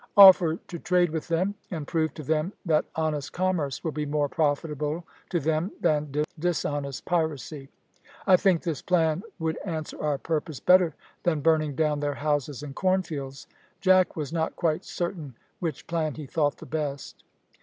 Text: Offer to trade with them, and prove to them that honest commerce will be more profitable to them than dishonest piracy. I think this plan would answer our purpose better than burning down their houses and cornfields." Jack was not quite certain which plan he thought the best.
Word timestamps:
Offer 0.17 0.55
to 0.67 0.79
trade 0.79 1.11
with 1.11 1.27
them, 1.27 1.53
and 1.69 1.85
prove 1.87 2.11
to 2.15 2.23
them 2.23 2.53
that 2.65 2.85
honest 2.95 3.31
commerce 3.33 3.83
will 3.83 3.91
be 3.91 4.07
more 4.07 4.27
profitable 4.27 5.05
to 5.29 5.39
them 5.39 5.71
than 5.79 6.11
dishonest 6.39 7.05
piracy. 7.05 7.69
I 8.25 8.35
think 8.35 8.63
this 8.63 8.81
plan 8.81 9.21
would 9.37 9.59
answer 9.63 10.01
our 10.01 10.17
purpose 10.17 10.59
better 10.59 10.95
than 11.21 11.41
burning 11.41 11.75
down 11.75 11.99
their 11.99 12.15
houses 12.15 12.63
and 12.63 12.73
cornfields." 12.75 13.45
Jack 13.79 14.15
was 14.15 14.33
not 14.33 14.55
quite 14.55 14.85
certain 14.85 15.35
which 15.59 15.85
plan 15.85 16.15
he 16.15 16.25
thought 16.25 16.57
the 16.57 16.65
best. 16.65 17.23